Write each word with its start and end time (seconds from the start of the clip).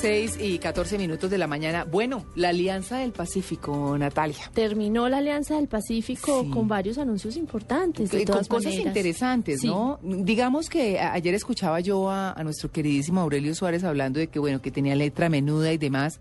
6 0.00 0.38
y 0.40 0.58
14 0.58 0.96
minutos 0.96 1.30
de 1.30 1.36
la 1.36 1.46
mañana. 1.46 1.84
Bueno, 1.84 2.24
la 2.34 2.48
Alianza 2.50 2.98
del 2.98 3.12
Pacífico, 3.12 3.96
Natalia. 3.98 4.50
Terminó 4.54 5.08
la 5.10 5.18
Alianza 5.18 5.56
del 5.56 5.68
Pacífico 5.68 6.42
Sí. 6.44 6.50
con 6.50 6.68
varios 6.68 6.96
anuncios 6.96 7.36
importantes. 7.36 8.10
De 8.10 8.24
Con 8.24 8.44
cosas 8.44 8.64
maneras. 8.72 8.86
interesantes, 8.86 9.60
Sí. 9.60 9.66
¿no? 9.66 9.98
Digamos 10.02 10.70
que 10.70 10.98
ayer 10.98 11.34
escuchaba 11.34 11.80
yo 11.80 12.08
a, 12.08 12.32
a 12.32 12.42
nuestro 12.44 12.70
queridísimo 12.70 13.20
Aurelio 13.20 13.54
Suárez 13.54 13.84
hablando 13.84 14.18
de 14.20 14.28
que, 14.28 14.38
bueno, 14.38 14.62
que 14.62 14.70
tenía 14.70 14.94
letra 14.94 15.28
menuda 15.28 15.70
y 15.72 15.76
demás. 15.78 16.18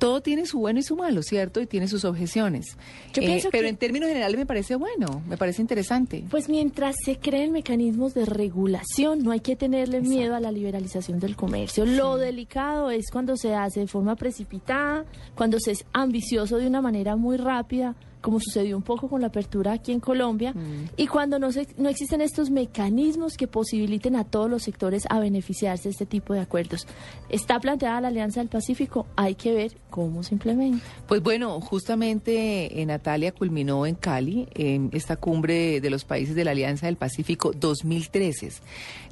Todo 0.00 0.20
tiene 0.22 0.46
su 0.46 0.58
bueno 0.58 0.80
y 0.80 0.82
su 0.82 0.96
malo, 0.96 1.22
¿cierto? 1.22 1.60
Y 1.60 1.66
tiene 1.66 1.86
sus 1.86 2.04
objeciones. 2.04 2.76
Yo 3.12 3.22
Eh, 3.22 3.26
pienso 3.26 3.50
pero 3.52 3.62
que- 3.64 3.68
en 3.68 3.76
términos 3.76 4.08
generales 4.08 4.36
me 4.38 4.46
parece 4.46 4.74
bueno, 4.74 5.22
me 5.28 5.36
parece 5.36 5.62
interesante. 5.62 6.24
Pues 6.30 6.48
mientras 6.48 6.96
se 7.04 7.18
creen 7.18 7.52
mecanismos 7.52 8.14
de 8.14 8.24
regulación, 8.24 9.22
no 9.22 9.30
hay 9.30 9.40
que 9.40 9.56
tenerle 9.56 10.00
miedo 10.00 10.34
a 10.34 10.40
la 10.40 10.50
liberalización 10.50 11.20
del 11.20 11.36
comercio. 11.36 11.84
Lo 11.86 12.16
delicado 12.16 12.90
es 12.90 13.10
cuando 13.12 13.36
se 13.36 13.54
hace 13.54 13.80
de 13.80 13.86
forma 13.86 14.16
precipitada, 14.16 15.04
cuando 15.34 15.60
se 15.60 15.72
es 15.72 15.84
ambicioso 15.92 16.56
de 16.56 16.66
una 16.66 16.80
manera 16.80 17.16
muy 17.16 17.36
rápida, 17.36 17.94
como 18.20 18.40
sucedió 18.40 18.76
un 18.76 18.82
poco 18.82 19.08
con 19.08 19.20
la 19.20 19.28
apertura 19.28 19.72
aquí 19.72 19.92
en 19.92 20.00
Colombia, 20.00 20.54
y 20.96 21.06
cuando 21.06 21.38
no, 21.38 21.52
se, 21.52 21.66
no 21.76 21.88
existen 21.88 22.20
estos 22.20 22.50
mecanismos 22.50 23.36
que 23.36 23.46
posibiliten 23.46 24.16
a 24.16 24.24
todos 24.24 24.50
los 24.50 24.62
sectores 24.62 25.04
a 25.10 25.20
beneficiarse 25.20 25.84
de 25.84 25.90
este 25.90 26.06
tipo 26.06 26.34
de 26.34 26.40
acuerdos. 26.40 26.86
Está 27.28 27.58
planteada 27.60 28.00
la 28.00 28.08
Alianza 28.08 28.40
del 28.40 28.48
Pacífico, 28.48 29.06
hay 29.16 29.34
que 29.34 29.52
ver 29.52 29.78
cómo 29.90 30.22
se 30.22 30.34
implementa. 30.34 30.84
Pues 31.06 31.22
bueno, 31.22 31.60
justamente 31.60 32.80
eh, 32.80 32.86
Natalia 32.86 33.32
culminó 33.32 33.86
en 33.86 33.94
Cali 33.94 34.48
en 34.54 34.90
esta 34.92 35.16
cumbre 35.16 35.80
de 35.80 35.90
los 35.90 36.04
países 36.04 36.34
de 36.34 36.44
la 36.44 36.52
Alianza 36.52 36.86
del 36.86 36.96
Pacífico 36.96 37.52
2013. 37.52 38.50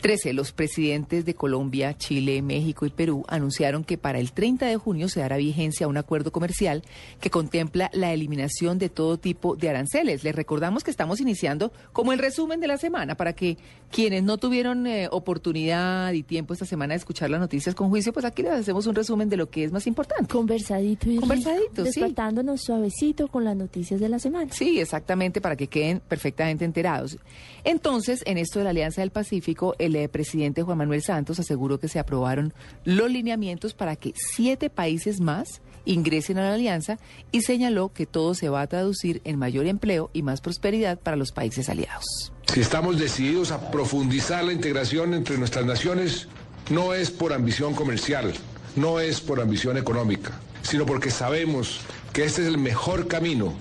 13, 0.01 0.33
los 0.33 0.53
presidentes 0.53 1.25
de 1.25 1.35
Colombia, 1.35 1.97
Chile, 1.97 2.41
México 2.43 2.87
y 2.87 2.91
Perú 2.91 3.25
anunciaron 3.29 3.85
que 3.85 3.99
para 3.99 4.19
el 4.19 4.33
30 4.33 4.67
de 4.67 4.77
junio 4.77 5.09
se 5.09 5.21
dará 5.21 5.37
vigencia 5.37 5.87
a 5.87 5.89
un 5.89 5.97
acuerdo 5.97 6.33
comercial 6.33 6.83
que 7.21 7.31
contempla 7.31 7.91
la 7.93 8.13
eliminación 8.13 8.79
de 8.79 8.89
todo 8.99 9.17
tipo 9.17 9.55
de 9.55 9.69
aranceles. 9.69 10.25
Les 10.25 10.35
recordamos 10.35 10.83
que 10.83 10.91
estamos 10.91 11.21
iniciando 11.21 11.71
como 11.93 12.13
el 12.13 12.19
resumen 12.19 12.59
de 12.59 12.67
la 12.67 12.79
semana 12.79 13.15
para 13.15 13.33
que 13.33 13.57
quienes 13.93 14.25
no 14.25 14.39
tuvieron 14.39 14.89
eh, 14.89 15.07
oportunidad 15.13 16.13
y 16.15 16.25
tiempo 16.25 16.53
esta 16.53 16.67
semana 16.67 16.95
de 16.95 16.99
escuchar 16.99 17.31
las 17.31 17.39
noticias 17.39 17.77
con 17.77 17.91
juicio, 17.91 18.13
pues 18.13 18.25
aquí 18.25 18.43
les 18.43 18.51
hacemos 18.51 18.89
un 18.89 18.97
resumen 18.97 19.29
de 19.29 19.37
lo 19.37 19.51
que 19.51 19.63
es 19.63 19.71
más 19.71 19.87
importante. 19.87 20.35
Conversadito 20.35 21.07
y 21.07 21.11
rico, 21.11 21.21
Conversadito, 21.21 21.85
sí. 21.85 22.01
despertándonos 22.01 22.61
suavecito 22.61 23.29
con 23.29 23.45
las 23.45 23.55
noticias 23.55 24.01
de 24.01 24.09
la 24.09 24.19
semana. 24.19 24.53
Sí, 24.53 24.81
exactamente, 24.81 25.41
para 25.41 25.55
que 25.55 25.69
queden 25.69 26.01
perfectamente 26.01 26.65
enterados. 26.65 27.19
Entonces, 27.63 28.25
en 28.27 28.37
esto 28.37 28.59
de 28.59 28.65
la 28.65 28.71
Alianza 28.71 29.03
del 29.03 29.13
Pacífico, 29.13 29.77
el 29.79 29.95
eh, 29.95 30.09
presidente 30.09 30.65
Juan 30.65 30.79
Manuel 30.79 31.03
Santos 31.03 31.39
aseguró 31.39 31.79
que 31.79 31.87
se 31.87 32.01
aprobaron 32.01 32.53
los 32.83 33.09
lineamientos 33.09 33.75
para 33.75 33.95
que 33.95 34.13
siete 34.17 34.71
países 34.71 35.21
más 35.21 35.61
ingresen 35.85 36.39
a 36.39 36.43
la 36.43 36.55
alianza 36.55 36.99
y 37.33 37.43
señaló 37.43 37.93
que 37.93 38.07
todo 38.07 38.35
se 38.35 38.49
va 38.49 38.61
a 38.63 38.67
traducir 38.67 39.21
en 39.25 39.39
mayor 39.39 39.67
empleo 39.67 40.11
y 40.13 40.23
más 40.23 40.41
prosperidad 40.41 40.99
para 40.99 41.17
los 41.17 41.33
países 41.33 41.69
aliados. 41.69 42.33
Si 42.53 42.61
estamos 42.61 42.99
decididos 42.99 43.51
a 43.51 43.71
profundizar 43.71 44.45
la 44.45 44.53
integración 44.53 45.15
entre 45.15 45.39
nuestras 45.39 45.65
naciones, 45.65 46.29
no 46.71 46.95
es 46.95 47.11
por 47.11 47.33
ambición 47.33 47.75
comercial, 47.75 48.33
no 48.77 49.01
es 49.01 49.21
por 49.21 49.41
ambición 49.41 49.77
económica, 49.77 50.33
sino 50.63 50.87
porque 50.87 51.11
sabemos 51.11 51.81
que 52.13 52.25
este 52.25 52.43
es 52.43 52.49
el 52.49 52.59
mejor 52.59 53.09
camino 53.09 53.55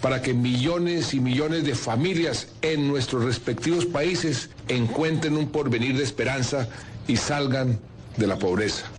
para 0.00 0.20
que 0.20 0.34
millones 0.34 1.14
y 1.14 1.20
millones 1.20 1.64
de 1.64 1.74
familias 1.74 2.48
en 2.60 2.86
nuestros 2.88 3.24
respectivos 3.24 3.86
países 3.86 4.50
encuentren 4.68 5.36
un 5.36 5.48
porvenir 5.48 5.96
de 5.96 6.04
esperanza 6.04 6.68
y 7.08 7.16
salgan 7.16 7.78
de 8.16 8.26
la 8.26 8.38
pobreza. 8.38 8.93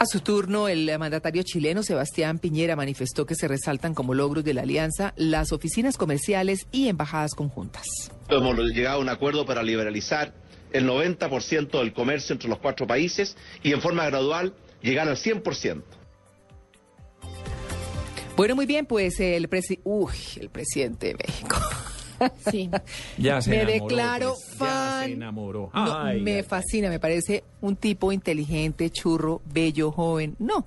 A 0.00 0.06
su 0.06 0.20
turno, 0.20 0.66
el 0.68 0.90
mandatario 0.98 1.42
chileno 1.42 1.82
Sebastián 1.82 2.38
Piñera 2.38 2.74
manifestó 2.74 3.26
que 3.26 3.34
se 3.34 3.46
resaltan 3.46 3.92
como 3.92 4.14
logros 4.14 4.42
de 4.42 4.54
la 4.54 4.62
alianza 4.62 5.12
las 5.14 5.52
oficinas 5.52 5.98
comerciales 5.98 6.66
y 6.72 6.88
embajadas 6.88 7.34
conjuntas. 7.34 7.84
Hemos 8.30 8.56
llegado 8.56 8.96
a 8.96 9.00
un 9.02 9.10
acuerdo 9.10 9.44
para 9.44 9.62
liberalizar 9.62 10.32
el 10.72 10.88
90% 10.88 11.78
del 11.78 11.92
comercio 11.92 12.32
entre 12.32 12.48
los 12.48 12.58
cuatro 12.60 12.86
países 12.86 13.36
y 13.62 13.74
en 13.74 13.82
forma 13.82 14.06
gradual 14.06 14.54
llegar 14.80 15.06
al 15.06 15.16
100%. 15.16 15.82
Bueno, 18.38 18.56
muy 18.56 18.64
bien, 18.64 18.86
pues 18.86 19.20
el, 19.20 19.50
presi 19.50 19.80
Uy, 19.84 20.14
el 20.40 20.48
presidente 20.48 21.08
de 21.08 21.16
México. 21.16 21.56
Sí. 22.50 22.70
Ya 23.18 23.40
se 23.42 23.50
me 23.50 23.62
enamoró, 23.62 23.84
declaro 23.88 24.34
pues, 24.34 24.54
fan. 24.56 25.00
Ya 25.00 25.06
se 25.06 25.12
enamoró. 25.12 25.70
No, 25.74 25.98
Ay, 25.98 26.20
me 26.20 26.36
ay, 26.36 26.42
fascina, 26.42 26.88
me 26.88 26.98
parece 27.00 27.44
un 27.60 27.76
tipo 27.76 28.12
inteligente, 28.12 28.90
churro, 28.90 29.40
bello, 29.52 29.90
joven. 29.92 30.36
No, 30.38 30.64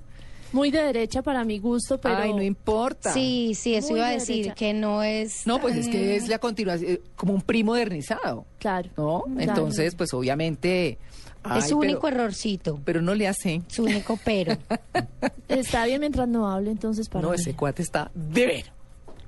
Muy 0.51 0.69
de 0.69 0.83
derecha 0.83 1.21
para 1.23 1.43
mi 1.43 1.57
gusto, 1.59 1.99
pero 1.99 2.17
ay, 2.17 2.33
no 2.33 2.43
importa. 2.43 3.11
Sí, 3.13 3.53
sí, 3.55 3.73
eso 3.75 3.89
Muy 3.89 3.99
iba 3.99 4.07
a 4.07 4.09
de 4.11 4.15
decir, 4.17 4.35
derecha. 4.37 4.53
que 4.55 4.73
no 4.73 5.01
es... 5.03 5.47
No, 5.47 5.59
pues 5.59 5.75
es 5.77 5.87
que 5.87 6.15
es 6.15 6.27
la 6.27 6.37
continuación, 6.39 6.91
eh, 6.91 7.01
como 7.15 7.33
un 7.33 7.41
primo 7.41 7.71
modernizado, 7.71 8.45
claro. 8.59 8.89
¿no? 8.97 9.23
Claro. 9.23 9.39
Entonces, 9.41 9.95
pues 9.95 10.13
obviamente... 10.13 10.99
ay, 11.43 11.59
Es 11.59 11.69
su 11.69 11.79
pero- 11.79 11.91
único 11.91 12.07
errorcito, 12.07 12.79
Pero 12.85 13.01
no 13.01 13.15
le 13.15 13.27
hace. 13.27 13.63
su 13.67 13.83
único 13.83 14.19
pero. 14.23 14.55
Está 15.47 15.85
bien 15.85 15.99
mientras 16.01 16.27
no 16.27 16.47
hable, 16.49 16.69
entonces 16.71 17.09
para 17.09 17.23
No, 17.23 17.29
mí. 17.31 17.35
ese 17.35 17.55
cuate 17.55 17.81
está 17.81 18.11
de 18.13 18.45
ver. 18.45 18.65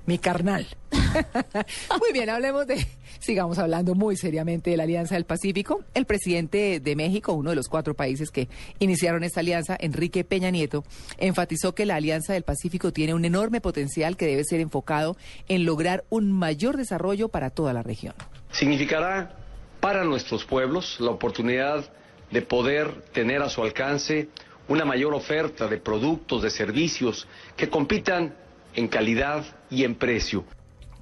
Mi 0.06 0.18
carnal. 0.18 0.68
muy 2.00 2.14
bien, 2.14 2.30
hablemos 2.30 2.68
de. 2.68 2.86
Sigamos 3.20 3.58
hablando 3.58 3.96
muy 3.96 4.18
seriamente 4.18 4.70
de 4.70 4.78
la 4.78 4.84
Alianza 4.84 5.16
del 5.16 5.26
Pacífico. 5.26 5.84
El 5.94 6.06
presidente 6.06 6.80
de 6.80 6.96
México, 6.96 7.34
uno 7.34 7.50
de 7.50 7.56
los 7.56 7.70
cuatro 7.70 7.96
países 7.96 8.30
que 8.30 8.48
iniciaron 8.80 9.24
esta 9.24 9.40
alianza, 9.40 9.76
Enrique 9.80 10.24
Peña 10.24 10.52
Nieto, 10.52 10.84
enfatizó 11.18 11.74
que 11.74 11.86
la 11.86 11.96
Alianza 11.96 12.34
del 12.34 12.44
Pacífico 12.44 12.94
tiene 12.94 13.14
un 13.14 13.26
enorme 13.26 13.62
potencial 13.62 14.16
que 14.16 14.28
debe 14.28 14.44
ser 14.44 14.60
enfocado 14.60 15.18
en 15.48 15.66
lograr 15.66 16.04
un 16.10 16.32
mayor 16.32 16.78
desarrollo 16.78 17.30
para 17.30 17.50
toda 17.50 17.74
la 17.74 17.82
región. 17.82 18.14
Significará 18.52 19.36
para 19.80 20.04
nuestros 20.04 20.46
pueblos 20.46 20.98
la 21.00 21.12
oportunidad 21.12 21.86
de 22.32 22.42
poder 22.42 23.02
tener 23.14 23.42
a 23.42 23.50
su 23.50 23.64
alcance 23.64 24.30
una 24.68 24.86
mayor 24.86 25.14
oferta 25.14 25.68
de 25.68 25.78
productos, 25.78 26.42
de 26.42 26.50
servicios 26.50 27.28
que 27.56 27.70
compitan 27.70 28.36
en 28.74 28.88
calidad 28.88 29.46
y 29.70 29.84
en 29.84 29.96
precio. 29.96 30.44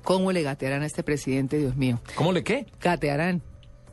¿Cómo 0.03 0.31
le 0.31 0.41
gatearán 0.43 0.81
a 0.83 0.85
este 0.85 1.03
presidente, 1.03 1.57
Dios 1.57 1.75
mío? 1.75 1.99
¿Cómo 2.15 2.31
le 2.33 2.43
qué? 2.43 2.65
Gatearán. 2.81 3.41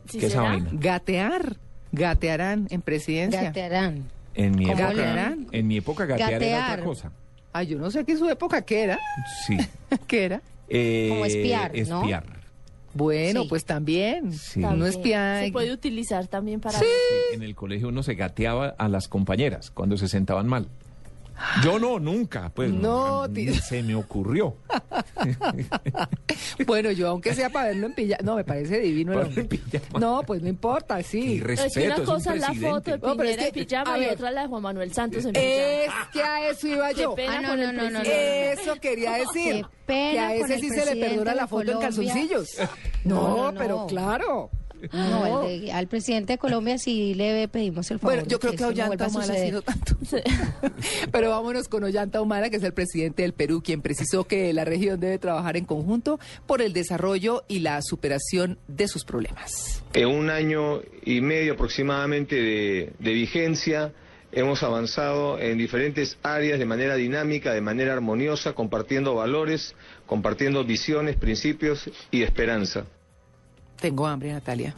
¿Sí 0.09 0.19
¿Qué 0.19 0.27
esa 0.27 0.39
será? 0.39 0.49
vaina? 0.51 0.71
Gatear. 0.73 1.57
Gatearán 1.93 2.67
en 2.71 2.83
presidencia. 2.83 3.43
Gatearán. 3.43 4.05
En 4.35 4.57
mi 4.57 4.67
¿Cómo 4.67 4.79
época, 4.79 5.37
en 5.53 5.67
mi 5.67 5.77
época 5.77 6.07
gatear, 6.07 6.43
era 6.43 6.73
otra 6.73 6.85
cosa. 6.85 7.13
Ay, 7.53 7.67
yo 7.69 7.79
no 7.79 7.91
sé 7.91 8.05
qué 8.05 8.13
en 8.13 8.19
su 8.19 8.29
época 8.29 8.63
qué 8.63 8.83
era. 8.85 8.99
Sí. 9.47 9.57
¿Qué 10.07 10.25
era? 10.25 10.43
Eh, 10.69 11.09
Como 11.11 11.25
espiar, 11.25 11.73
¿no? 11.89 12.01
Espiar. 12.03 12.25
Bueno, 12.95 13.43
Sí. 13.43 13.49
pues 13.49 13.65
también. 13.65 14.33
Sí. 14.33 14.61
No 14.61 14.69
También. 14.71 14.89
espía. 14.91 15.41
Se 15.45 15.53
puede 15.53 15.73
utilizar 15.73 16.27
también 16.29 16.61
para... 16.61 16.79
Sí, 16.79 16.85
En 17.33 17.43
el 17.43 17.55
colegio 17.55 17.89
uno 17.89 18.03
se 18.03 18.15
gateaba 18.15 18.69
a 18.79 18.89
las 18.89 19.09
compañeras 19.09 19.71
cuando 19.71 19.97
se 19.97 20.09
sentaban 20.09 20.47
mal. 20.49 20.69
Yo 21.65 21.79
no, 21.79 21.99
nunca. 21.99 22.51
Pues 22.55 22.71
No, 22.71 23.27
ni 23.29 23.47
tío. 23.47 23.55
se 23.63 23.83
me 23.83 23.95
ocurrió. 23.95 24.57
Bueno, 26.67 26.91
yo 26.91 27.09
aunque 27.09 27.35
sea 27.35 27.51
para 27.51 27.69
verlo 27.69 27.87
en 27.87 27.95
pijama. 27.95 28.23
No, 28.23 28.37
me 28.37 28.45
parece 28.45 28.81
divino 28.81 29.13
el 29.13 29.27
hombre. 29.27 29.49
No, 29.99 30.23
pues 30.27 30.43
no 30.43 30.49
importa, 30.49 31.01
Y 31.01 31.05
sí. 31.05 31.41
respeto, 31.41 31.67
es 31.69 31.75
que 31.75 31.87
una 31.87 31.95
es 31.95 32.01
un 32.01 32.07
cosa 32.07 32.35
es 32.35 32.41
la 32.41 32.55
foto 32.55 32.91
de 32.91 32.99
No, 32.99 33.17
pero 33.17 33.29
es 33.29 33.37
Piñera 33.37 33.47
en 33.49 33.53
que- 33.53 33.65
pijama 33.65 33.99
y 33.99 34.05
otra 34.07 34.31
la 34.31 34.43
de 34.43 34.49
Juan 34.49 34.63
Manuel 34.63 34.93
Santos 34.93 35.25
en 35.25 35.33
pijama. 35.33 35.51
Es 35.51 35.93
que 36.13 36.23
a 36.23 36.49
eso 36.51 36.69
iba 36.69 36.89
Qué 36.95 37.03
yo. 37.03 37.15
pena 37.15 37.37
Ah, 37.39 37.41
no, 37.43 37.57
no, 37.57 37.73
no, 37.73 37.83
no, 37.85 37.91
no. 37.91 38.01
Eso 38.03 38.75
quería 38.81 39.13
decir. 39.15 39.65
Qué 39.65 39.67
pena 39.87 40.13
que 40.13 40.19
a 40.21 40.35
ese 40.35 40.59
sí 40.61 40.69
se 40.71 40.95
le 40.95 41.19
de 41.19 41.35
la 41.35 41.47
foto 41.47 41.71
en 41.73 41.79
calzoncillos. 41.79 42.49
No, 43.05 43.29
No, 43.37 43.53
no, 43.53 43.59
pero 43.59 43.77
no. 43.79 43.87
claro. 43.87 44.51
No, 44.93 45.47
el 45.47 45.61
de- 45.63 45.73
al 45.73 45.87
presidente 45.89 46.35
de 46.35 46.39
Colombia 46.39 46.79
sí 46.79 47.15
le 47.15 47.47
pedimos 47.49 47.91
el 47.91 47.99
favor. 47.99 48.17
Bueno, 48.17 48.29
yo 48.29 48.39
creo 48.41 48.53
que 48.53 48.63
no 48.63 48.69
Ollanta 48.69 49.09
Humala 49.09 49.27
suceder. 49.27 49.47
sí 49.47 49.53
no 49.53 49.63
tanto. 49.63 49.97
Pero 51.13 51.31
vámonos 51.31 51.69
con 51.69 51.85
Ollanta 51.85 52.21
Humala, 52.21 52.51
que 52.51 52.57
es 52.57 52.63
el 52.63 52.73
presidente 52.73 53.23
del 53.23 53.33
Perú, 53.33 53.63
quien 53.65 53.83
precisó 53.83 54.25
que 54.25 54.53
la 54.53 54.65
región 54.65 55.01
debe 55.01 55.19
trabajar 55.19 55.57
en 55.57 55.65
conjunto 55.65 56.19
por 56.47 56.63
el 56.63 56.73
desarrollo 56.73 57.45
y 57.49 57.61
la 57.61 57.81
superación 57.83 58.59
de 58.69 58.89
sus 58.89 59.05
problemas. 59.05 59.83
En 59.93 60.07
un 60.09 60.31
año 60.31 60.81
y 61.05 61.21
medio 61.21 61.55
aproximadamente 61.55 62.37
de, 62.37 62.93
de 62.99 63.13
vigencia 63.13 63.93
hemos 64.33 64.63
avanzado 64.63 65.41
en 65.41 65.59
diferentes 65.59 66.17
áreas 66.23 66.59
de 66.61 66.65
manera 66.65 66.95
dinámica, 66.95 67.53
de 67.53 67.61
manera 67.61 67.93
armoniosa, 67.95 68.53
compartiendo 68.53 69.15
valores, 69.17 69.75
compartiendo 70.07 70.65
visiones, 70.65 71.17
principios 71.17 71.91
y 72.13 72.23
esperanza. 72.23 72.85
Tengo 73.81 74.07
hambre, 74.07 74.33
Natalia. 74.33 74.75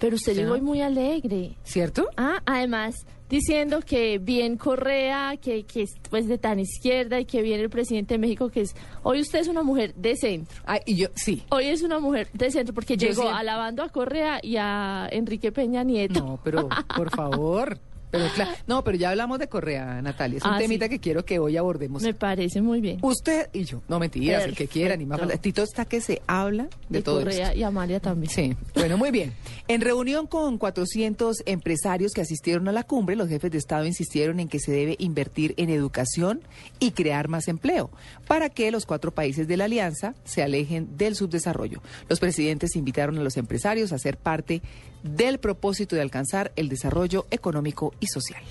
Pero 0.00 0.14
usted 0.16 0.34
llegó 0.36 0.52
hoy 0.54 0.60
muy 0.60 0.80
alegre. 0.80 1.56
¿Cierto? 1.64 2.06
Ah, 2.16 2.40
además, 2.46 3.04
diciendo 3.28 3.80
que 3.80 4.18
bien 4.18 4.56
Correa, 4.56 5.36
que, 5.42 5.64
que 5.64 5.82
es 5.82 5.90
pues 6.08 6.28
de 6.28 6.38
tan 6.38 6.60
izquierda 6.60 7.18
y 7.18 7.24
que 7.24 7.42
viene 7.42 7.64
el 7.64 7.70
presidente 7.70 8.14
de 8.14 8.18
México, 8.18 8.48
que 8.48 8.60
es... 8.60 8.76
Hoy 9.02 9.20
usted 9.20 9.40
es 9.40 9.48
una 9.48 9.64
mujer 9.64 9.92
de 9.96 10.14
centro. 10.14 10.62
Ay, 10.66 10.80
y 10.86 10.94
yo, 10.96 11.08
sí. 11.16 11.42
Hoy 11.50 11.66
es 11.66 11.82
una 11.82 11.98
mujer 11.98 12.28
de 12.32 12.48
centro 12.52 12.72
porque 12.74 12.96
Yo 12.96 13.08
llegó 13.08 13.22
siempre- 13.22 13.40
alabando 13.40 13.82
a 13.82 13.88
Correa 13.88 14.38
y 14.40 14.56
a 14.56 15.08
Enrique 15.10 15.50
Peña 15.50 15.82
Nieto. 15.82 16.20
No, 16.20 16.40
pero 16.44 16.68
por 16.94 17.10
favor. 17.10 17.78
Pero 18.10 18.24
claro, 18.34 18.50
no, 18.66 18.82
pero 18.84 18.96
ya 18.96 19.10
hablamos 19.10 19.38
de 19.38 19.48
Correa, 19.48 20.00
Natalia. 20.02 20.38
Es 20.38 20.44
un 20.44 20.52
Ah, 20.52 20.58
temita 20.58 20.86
sí. 20.86 20.90
que 20.90 20.98
quiero 20.98 21.24
que 21.24 21.38
hoy 21.38 21.56
abordemos. 21.56 22.02
Me 22.02 22.14
parece 22.14 22.60
muy 22.62 22.80
bien. 22.80 22.98
Usted 23.02 23.48
y 23.52 23.64
yo. 23.64 23.82
No 23.88 23.98
mentiras, 23.98 24.44
el 24.44 24.54
que 24.56 24.66
quiera, 24.66 24.96
ni 24.96 25.04
más 25.06 25.18
falta. 25.20 25.36
Tito 25.36 25.62
está 25.62 25.84
que 25.84 26.00
se 26.00 26.22
habla 26.26 26.64
de, 26.88 26.98
De 26.98 27.02
todo 27.02 27.18
Correa 27.20 27.48
esto. 27.48 27.58
y 27.58 27.62
Amalia 27.62 28.00
también. 28.00 28.30
Sí, 28.32 28.56
bueno, 28.74 28.96
muy 28.96 29.10
bien. 29.10 29.34
En 29.68 29.80
reunión 29.80 30.26
con 30.26 30.58
400 30.58 31.42
empresarios 31.46 32.12
que 32.12 32.20
asistieron 32.22 32.66
a 32.68 32.72
la 32.72 32.84
cumbre, 32.84 33.16
los 33.16 33.28
jefes 33.28 33.50
de 33.50 33.58
Estado 33.58 33.84
insistieron 33.86 34.40
en 34.40 34.48
que 34.48 34.58
se 34.58 34.72
debe 34.72 34.96
invertir 34.98 35.54
en 35.58 35.68
educación 35.70 36.40
y 36.80 36.92
crear 36.92 37.28
más 37.28 37.48
empleo 37.48 37.90
para 38.26 38.48
que 38.48 38.70
los 38.70 38.86
cuatro 38.86 39.12
países 39.12 39.46
de 39.48 39.56
la 39.56 39.64
alianza 39.66 40.14
se 40.24 40.42
alejen 40.42 40.96
del 40.96 41.14
subdesarrollo. 41.14 41.82
Los 42.08 42.20
presidentes 42.20 42.74
invitaron 42.76 43.18
a 43.18 43.22
los 43.22 43.36
empresarios 43.36 43.92
a 43.92 43.98
ser 43.98 44.16
parte 44.16 44.62
del 45.02 45.38
propósito 45.38 45.96
de 45.96 46.02
alcanzar 46.02 46.52
el 46.56 46.68
desarrollo 46.68 47.26
económico 47.30 47.94
y 48.00 48.06
social. 48.06 48.42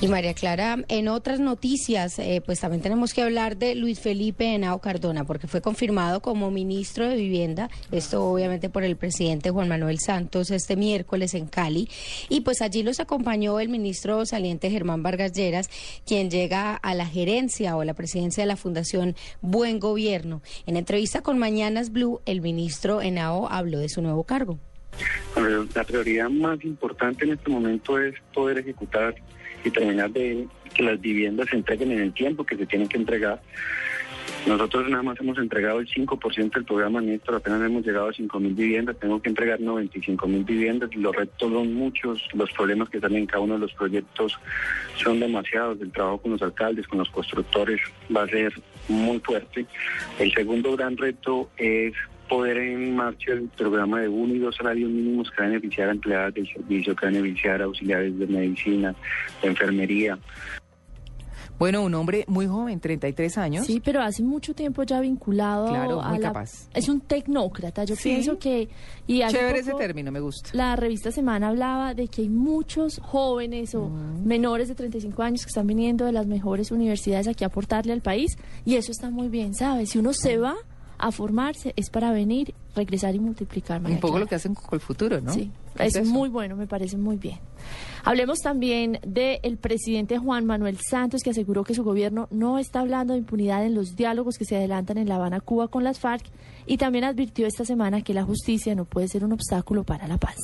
Y 0.00 0.06
María 0.06 0.32
Clara, 0.32 0.78
en 0.86 1.08
otras 1.08 1.40
noticias, 1.40 2.20
eh, 2.20 2.40
pues 2.46 2.60
también 2.60 2.80
tenemos 2.80 3.12
que 3.12 3.22
hablar 3.22 3.56
de 3.56 3.74
Luis 3.74 3.98
Felipe 3.98 4.54
Henao 4.54 4.78
Cardona, 4.78 5.24
porque 5.24 5.48
fue 5.48 5.60
confirmado 5.60 6.20
como 6.20 6.52
ministro 6.52 7.08
de 7.08 7.16
Vivienda, 7.16 7.68
esto 7.90 8.24
obviamente 8.24 8.70
por 8.70 8.84
el 8.84 8.94
presidente 8.94 9.50
Juan 9.50 9.66
Manuel 9.66 9.98
Santos 9.98 10.52
este 10.52 10.76
miércoles 10.76 11.34
en 11.34 11.48
Cali, 11.48 11.88
y 12.28 12.42
pues 12.42 12.62
allí 12.62 12.84
los 12.84 13.00
acompañó 13.00 13.58
el 13.58 13.70
ministro 13.70 14.24
saliente 14.24 14.70
Germán 14.70 15.02
Vargas 15.02 15.32
Lleras, 15.32 15.68
quien 16.06 16.30
llega 16.30 16.76
a 16.76 16.94
la 16.94 17.06
gerencia 17.06 17.76
o 17.76 17.82
la 17.82 17.94
presidencia 17.94 18.44
de 18.44 18.46
la 18.46 18.56
Fundación 18.56 19.16
Buen 19.40 19.80
Gobierno. 19.80 20.42
En 20.66 20.76
entrevista 20.76 21.22
con 21.22 21.40
Mañanas 21.40 21.90
Blue, 21.90 22.20
el 22.24 22.40
ministro 22.40 23.02
Henao 23.02 23.48
habló 23.50 23.80
de 23.80 23.88
su 23.88 24.00
nuevo 24.00 24.22
cargo. 24.22 24.60
Bueno, 25.34 25.66
La 25.74 25.82
prioridad 25.82 26.28
más 26.30 26.64
importante 26.64 27.24
en 27.24 27.32
este 27.32 27.50
momento 27.50 28.00
es 28.00 28.14
poder 28.32 28.58
ejecutar 28.58 29.16
y 29.64 29.70
terminar 29.70 30.10
de 30.10 30.46
que 30.74 30.82
las 30.82 31.00
viviendas 31.00 31.48
se 31.48 31.56
entreguen 31.56 31.92
en 31.92 32.00
el 32.00 32.12
tiempo 32.12 32.44
que 32.44 32.56
se 32.56 32.66
tienen 32.66 32.88
que 32.88 32.98
entregar. 32.98 33.40
Nosotros 34.46 34.88
nada 34.88 35.02
más 35.02 35.20
hemos 35.20 35.36
entregado 35.38 35.80
el 35.80 35.88
5% 35.88 36.52
del 36.52 36.64
programa 36.64 37.00
Néstor, 37.00 37.34
apenas 37.34 37.60
hemos 37.62 37.84
llegado 37.84 38.08
a 38.08 38.12
5.000 38.12 38.54
viviendas, 38.54 38.98
tengo 38.98 39.20
que 39.20 39.28
entregar 39.28 39.58
95.000 39.58 40.44
viviendas, 40.44 40.94
los 40.94 41.14
retos 41.14 41.52
son 41.52 41.74
muchos, 41.74 42.22
los 42.32 42.50
problemas 42.52 42.88
que 42.88 43.00
salen 43.00 43.18
en 43.18 43.26
cada 43.26 43.42
uno 43.42 43.54
de 43.54 43.60
los 43.60 43.72
proyectos 43.74 44.38
son 44.96 45.20
demasiados, 45.20 45.80
el 45.80 45.92
trabajo 45.92 46.18
con 46.18 46.32
los 46.32 46.42
alcaldes, 46.42 46.86
con 46.86 46.98
los 46.98 47.10
constructores 47.10 47.80
va 48.14 48.22
a 48.22 48.28
ser 48.28 48.52
muy 48.88 49.18
fuerte. 49.20 49.66
El 50.18 50.32
segundo 50.32 50.76
gran 50.76 50.96
reto 50.96 51.50
es 51.56 51.92
poder 52.28 52.56
en 52.58 52.94
marcha 52.94 53.32
el 53.32 53.48
programa 53.48 54.00
de 54.00 54.08
uno 54.08 54.34
y 54.34 54.38
dos 54.38 54.54
salarios 54.56 54.90
mínimos 54.90 55.30
que 55.30 55.36
van 55.42 55.50
a 55.50 55.54
beneficiar 55.54 55.88
a 55.88 55.92
empleadas 55.92 56.34
del 56.34 56.46
servicio, 56.48 56.94
que 56.94 57.06
van 57.06 57.16
a 57.16 57.20
beneficiar 57.22 57.60
a 57.60 57.64
auxiliares 57.64 58.18
de 58.18 58.26
medicina, 58.26 58.94
de 59.42 59.48
enfermería. 59.48 60.18
Bueno, 61.58 61.82
un 61.82 61.92
hombre 61.94 62.24
muy 62.28 62.46
joven, 62.46 62.78
33 62.78 63.36
años. 63.36 63.66
Sí, 63.66 63.82
pero 63.84 64.00
hace 64.00 64.22
mucho 64.22 64.54
tiempo 64.54 64.84
ya 64.84 65.00
vinculado 65.00 65.66
Claro, 65.70 66.00
a 66.00 66.10
muy 66.10 66.18
la- 66.20 66.28
capaz. 66.28 66.68
Es 66.72 66.88
un 66.88 67.00
tecnócrata. 67.00 67.82
Yo 67.82 67.96
Sí. 67.96 68.10
pienso 68.10 68.38
que... 68.38 68.68
Y 69.08 69.18
Chévere 69.26 69.58
poco 69.62 69.70
ese 69.70 69.74
término, 69.74 70.12
me 70.12 70.20
gusta. 70.20 70.50
La 70.52 70.76
revista 70.76 71.10
Semana 71.10 71.48
hablaba 71.48 71.94
de 71.94 72.06
que 72.06 72.22
hay 72.22 72.28
muchos 72.28 73.00
jóvenes 73.02 73.74
o 73.74 73.88
menores 73.88 74.68
de 74.68 74.76
35 74.76 75.20
años 75.24 75.40
que 75.44 75.48
están 75.48 75.66
viniendo 75.66 76.04
de 76.04 76.12
las 76.12 76.28
mejores 76.28 76.70
universidades 76.70 77.26
aquí 77.26 77.42
a 77.42 77.48
aportarle 77.48 77.92
al 77.92 78.02
país 78.02 78.38
y 78.64 78.76
eso 78.76 78.92
está 78.92 79.10
muy 79.10 79.26
bien, 79.28 79.52
¿sabes? 79.52 79.90
Si 79.90 79.98
uno 79.98 80.12
se 80.12 80.36
va 80.38 80.54
a 80.98 81.12
formarse 81.12 81.72
es 81.76 81.90
para 81.90 82.10
venir, 82.12 82.54
regresar 82.74 83.14
y 83.14 83.18
multiplicar. 83.20 83.80
María 83.80 83.96
Un 83.96 84.00
poco 84.00 84.12
Clara. 84.14 84.24
lo 84.24 84.28
que 84.28 84.34
hacen 84.34 84.54
con 84.54 84.68
el 84.72 84.80
futuro, 84.80 85.20
¿no? 85.20 85.32
Sí, 85.32 85.50
Es 85.78 85.96
es, 85.96 86.06
muy 86.06 86.28
bueno, 86.28 86.56
me 86.56 86.66
parece 86.66 86.96
muy 86.96 87.16
bien. 87.16 87.38
Hablemos 88.04 88.38
también 88.38 88.98
del 89.06 89.56
presidente 89.58 90.18
Juan 90.18 90.44
Manuel 90.46 90.78
Santos, 90.78 91.22
que 91.22 91.30
aseguró 91.30 91.64
que 91.64 91.74
su 91.74 91.84
gobierno 91.84 92.26
no 92.30 92.58
está 92.58 92.80
hablando 92.80 93.12
de 93.12 93.20
impunidad 93.20 93.64
en 93.64 93.74
los 93.74 93.96
diálogos 93.96 94.36
que 94.38 94.44
se 94.44 94.56
adelantan 94.56 94.98
en 94.98 95.08
La 95.08 95.16
Habana, 95.16 95.40
Cuba, 95.40 95.68
con 95.68 95.84
las 95.84 95.98
FARC, 95.98 96.24
y 96.66 96.76
también 96.78 97.04
advirtió 97.04 97.46
esta 97.46 97.64
semana 97.64 98.02
que 98.02 98.14
la 98.14 98.24
justicia 98.24 98.74
no 98.74 98.84
puede 98.84 99.08
ser 99.08 99.24
un 99.24 99.32
obstáculo 99.32 99.84
para 99.84 100.06
la 100.08 100.16
paz. 100.18 100.36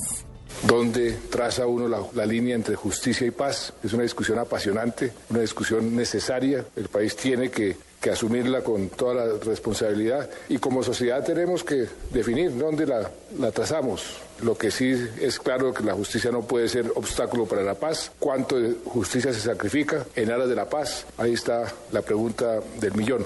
¿Dónde 0.67 1.17
traza 1.29 1.67
uno 1.67 1.87
la, 1.87 1.99
la 2.13 2.25
línea 2.25 2.55
entre 2.55 2.75
justicia 2.75 3.27
y 3.27 3.31
paz? 3.31 3.73
Es 3.83 3.93
una 3.93 4.03
discusión 4.03 4.39
apasionante, 4.39 5.11
una 5.29 5.41
discusión 5.41 5.95
necesaria. 5.95 6.63
El 6.75 6.87
país 6.87 7.15
tiene 7.15 7.49
que, 7.49 7.75
que 8.05 8.11
asumirla 8.11 8.61
con 8.61 8.89
toda 8.89 9.15
la 9.15 9.37
responsabilidad 9.43 10.29
y 10.47 10.59
como 10.59 10.83
sociedad 10.83 11.23
tenemos 11.23 11.63
que 11.63 11.87
definir 12.11 12.55
dónde 12.55 12.85
la, 12.85 13.09
la 13.39 13.51
trazamos. 13.51 14.17
Lo 14.43 14.55
que 14.55 14.69
sí 14.69 14.95
es 15.19 15.39
claro 15.39 15.73
que 15.73 15.83
la 15.83 15.95
justicia 15.95 16.29
no 16.29 16.43
puede 16.43 16.69
ser 16.69 16.91
obstáculo 16.93 17.47
para 17.47 17.63
la 17.63 17.73
paz. 17.73 18.11
¿Cuánto 18.19 18.59
de 18.59 18.75
justicia 18.85 19.33
se 19.33 19.39
sacrifica 19.39 20.05
en 20.15 20.29
aras 20.29 20.47
de 20.47 20.55
la 20.55 20.69
paz? 20.69 21.07
Ahí 21.17 21.33
está 21.33 21.73
la 21.91 22.03
pregunta 22.03 22.59
del 22.79 22.93
millón. 22.93 23.25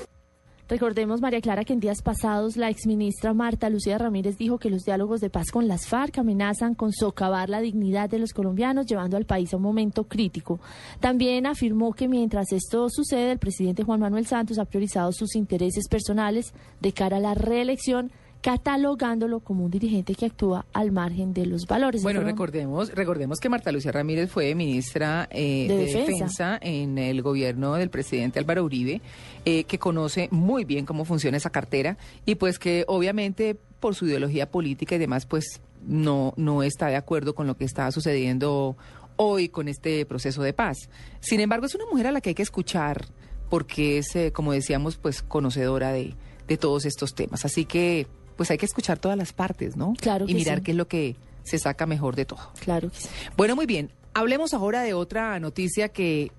Recordemos, 0.70 1.20
María 1.20 1.42
Clara, 1.42 1.66
que 1.66 1.74
en 1.74 1.80
días 1.80 2.04
pasados 2.04 2.56
la 2.56 2.70
exministra 2.70 3.34
Marta 3.34 3.72
Lucía 3.72 3.98
Ramírez 3.98 4.38
dijo 4.38 4.60
que 4.60 4.70
los 4.70 4.84
diálogos 4.84 5.20
de 5.20 5.32
paz 5.32 5.50
con 5.50 5.68
las 5.68 5.88
FARC 5.88 6.20
amenazan 6.20 6.76
con 6.76 6.94
socavar 6.94 7.50
la 7.50 7.60
dignidad 7.60 8.08
de 8.08 8.20
los 8.20 8.34
colombianos, 8.34 8.86
llevando 8.86 9.18
al 9.18 9.26
país 9.26 9.52
a 9.52 9.58
un 9.58 9.64
momento 9.64 10.04
crítico. 10.04 10.60
También 11.00 11.48
afirmó 11.48 11.94
que 11.94 12.08
mientras 12.08 12.52
esto 12.52 12.88
sucede, 12.88 13.32
el 13.32 13.40
presidente 13.40 13.84
Juan 13.84 14.00
Manuel 14.00 14.28
Santos 14.28 14.60
ha 14.60 14.66
priorizado 14.66 15.12
sus 15.12 15.36
intereses 15.36 15.88
personales 15.88 16.54
de 16.82 16.94
cara 16.94 17.18
a 17.18 17.20
la 17.20 17.34
reelección, 17.34 18.12
catalogándolo 18.42 19.42
como 19.42 19.66
un 19.66 19.72
dirigente 19.72 20.16
que 20.16 20.26
actúa 20.26 20.66
al 20.74 20.92
margen 20.92 21.34
de 21.34 21.46
los 21.46 21.66
valores. 21.68 22.02
Bueno, 22.04 22.22
recordemos, 22.22 22.92
recordemos 22.94 23.40
que 23.40 23.50
Marta 23.50 23.72
Lucía 23.72 23.92
Ramírez 23.92 24.30
fue 24.30 24.56
ministra 24.56 25.28
eh, 25.32 25.68
De 25.68 25.76
de, 25.76 25.86
Defensa. 25.86 26.12
defensa. 26.12 26.60
en 26.62 26.98
el 26.98 27.22
gobierno 27.22 27.74
del 27.76 27.90
presidente 27.90 28.40
Álvaro 28.40 28.64
Uribe, 28.64 29.02
eh, 29.46 29.66
que 29.66 29.78
conoce 29.78 30.30
muy 30.32 30.64
bien 30.64 30.86
cómo 30.86 31.06
funciona 31.06 31.38
esa 31.38 31.50
cartera 31.50 31.98
y 32.26 32.36
pues 32.36 32.60
que 32.60 32.86
obviamente 32.88 33.56
por 33.80 33.96
su 33.96 34.06
ideología 34.06 34.50
política 34.50 34.96
y 34.96 35.00
demás 35.00 35.26
pues 35.26 35.62
no, 35.86 36.34
no 36.38 36.64
está 36.64 36.88
de 36.88 36.96
acuerdo 36.96 37.36
con 37.36 37.48
lo 37.48 37.56
que 37.58 37.66
está 37.66 37.92
sucediendo 37.92 38.78
hoy 39.18 39.50
con 39.50 39.68
este 39.68 40.06
proceso 40.06 40.44
de 40.44 40.54
paz. 40.54 40.78
Sin 41.20 41.42
embargo, 41.42 41.66
es 41.66 41.76
una 41.76 41.86
mujer 41.86 42.08
a 42.08 42.12
la 42.14 42.22
que 42.22 42.30
hay 42.30 42.36
que 42.36 42.44
escuchar 42.44 43.06
porque 43.50 43.98
es, 43.98 44.16
eh, 44.16 44.32
como 44.32 44.54
decíamos, 44.54 44.98
pues 44.98 45.22
conocedora 45.24 45.92
de, 45.92 46.16
de 46.48 46.58
todos 46.58 46.86
estos 46.86 47.16
temas. 47.16 47.44
Así 47.46 47.66
que 47.66 48.08
pues 48.40 48.50
hay 48.52 48.58
que 48.58 48.66
escuchar 48.66 48.98
todas 49.00 49.18
las 49.18 49.34
partes, 49.34 49.76
¿no? 49.76 49.96
Claro 50.00 50.24
y 50.24 50.30
que 50.30 50.34
mirar 50.34 50.60
sí. 50.60 50.64
qué 50.64 50.72
es 50.72 50.78
lo 50.78 50.88
que 50.88 51.18
se 51.44 51.60
saca 51.60 51.86
mejor 51.86 52.16
de 52.16 52.24
todo. 52.24 52.40
Claro 52.62 52.90
que 52.90 52.96
sí. 52.96 53.10
Bueno, 53.36 53.54
muy 53.54 53.66
bien. 53.66 53.92
Hablemos 54.14 54.54
ahora 54.54 54.82
de 54.82 54.94
otra 54.94 55.38
noticia 55.42 55.90
que 55.90 56.32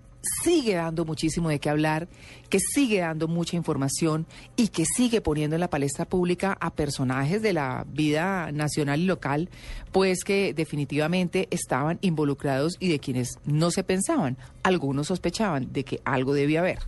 sigue 0.42 0.76
dando 0.76 1.04
muchísimo 1.04 1.50
de 1.50 1.58
qué 1.58 1.68
hablar, 1.68 2.08
que 2.48 2.58
sigue 2.58 3.00
dando 3.00 3.28
mucha 3.28 3.54
información 3.54 4.26
y 4.56 4.68
que 4.68 4.86
sigue 4.86 5.20
poniendo 5.20 5.56
en 5.56 5.60
la 5.60 5.68
palestra 5.68 6.06
pública 6.06 6.56
a 6.58 6.72
personajes 6.72 7.42
de 7.42 7.52
la 7.52 7.84
vida 7.86 8.50
nacional 8.50 9.00
y 9.00 9.04
local, 9.04 9.50
pues 9.92 10.24
que 10.24 10.54
definitivamente 10.54 11.48
estaban 11.50 11.98
involucrados 12.00 12.76
y 12.78 12.88
de 12.88 12.98
quienes 12.98 13.38
no 13.44 13.70
se 13.70 13.82
pensaban. 13.82 14.36
Algunos 14.62 15.08
sospechaban 15.08 15.72
de 15.72 15.84
que 15.84 16.00
algo 16.04 16.34
debía 16.34 16.60
haber. 16.60 16.78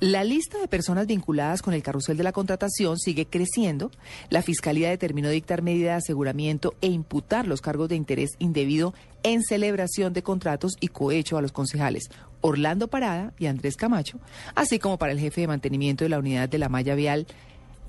La 0.00 0.24
lista 0.24 0.58
de 0.58 0.68
personas 0.68 1.06
vinculadas 1.06 1.62
con 1.62 1.74
el 1.74 1.82
carrusel 1.82 2.16
de 2.16 2.22
la 2.22 2.32
contratación 2.32 2.98
sigue 2.98 3.26
creciendo. 3.26 3.90
La 4.30 4.42
Fiscalía 4.42 4.90
determinó 4.90 5.28
dictar 5.28 5.62
medida 5.62 5.90
de 5.90 5.96
aseguramiento 5.98 6.74
e 6.80 6.88
imputar 6.88 7.46
los 7.46 7.60
cargos 7.60 7.88
de 7.88 7.96
interés 7.96 8.30
indebido 8.38 8.94
en 9.22 9.42
celebración 9.42 10.12
de 10.12 10.22
contratos 10.22 10.76
y 10.80 10.88
cohecho 10.88 11.36
a 11.36 11.42
los 11.42 11.52
concejales 11.52 12.08
Orlando 12.40 12.88
Parada 12.88 13.32
y 13.38 13.46
Andrés 13.46 13.76
Camacho, 13.76 14.18
así 14.54 14.78
como 14.78 14.96
para 14.96 15.12
el 15.12 15.18
jefe 15.18 15.40
de 15.40 15.48
mantenimiento 15.48 16.04
de 16.04 16.10
la 16.10 16.18
unidad 16.18 16.48
de 16.48 16.58
la 16.58 16.68
malla 16.68 16.94
vial 16.94 17.26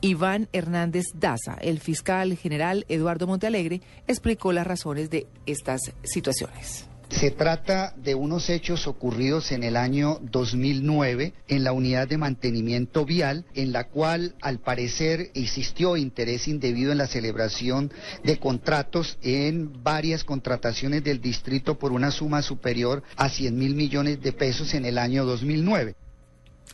Iván 0.01 0.47
Hernández 0.53 1.05
Daza, 1.13 1.55
el 1.61 1.79
fiscal 1.79 2.37
general 2.37 2.85
Eduardo 2.89 3.27
Montealegre, 3.27 3.81
explicó 4.07 4.53
las 4.53 4.65
razones 4.65 5.09
de 5.09 5.27
estas 5.45 5.81
situaciones. 6.03 6.85
Se 7.09 7.31
trata 7.31 7.93
de 7.97 8.13
unos 8.13 8.51
hechos 8.51 8.85
ocurridos 8.85 9.51
en 9.51 9.63
el 9.63 9.77
año 9.77 10.19
2009 10.21 11.33
en 11.47 11.63
la 11.63 11.71
unidad 11.71 12.07
de 12.07 12.19
mantenimiento 12.19 13.03
vial, 13.03 13.45
en 13.55 13.71
la 13.71 13.85
cual 13.85 14.35
al 14.41 14.59
parecer 14.59 15.31
existió 15.33 15.97
interés 15.97 16.47
indebido 16.47 16.91
en 16.91 16.99
la 16.99 17.07
celebración 17.07 17.91
de 18.23 18.37
contratos 18.37 19.17
en 19.23 19.83
varias 19.83 20.23
contrataciones 20.23 21.03
del 21.03 21.19
distrito 21.19 21.79
por 21.79 21.91
una 21.93 22.11
suma 22.11 22.43
superior 22.43 23.01
a 23.17 23.27
100 23.27 23.57
mil 23.57 23.73
millones 23.73 24.21
de 24.21 24.31
pesos 24.31 24.75
en 24.75 24.85
el 24.85 24.99
año 24.99 25.25
2009. 25.25 25.95